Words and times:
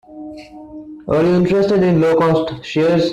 Are 1.09 1.21
you 1.23 1.35
interested 1.35 1.83
in 1.83 2.01
low-cost 2.01 2.65
shares? 2.65 3.09